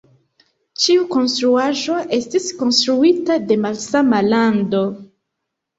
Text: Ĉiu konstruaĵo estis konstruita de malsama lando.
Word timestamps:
Ĉiu 0.85 1.03
konstruaĵo 1.15 1.99
estis 2.19 2.49
konstruita 2.63 3.39
de 3.53 3.61
malsama 3.69 4.25
lando. 4.33 4.85